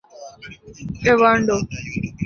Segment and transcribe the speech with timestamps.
[1.05, 1.57] ایوانڈو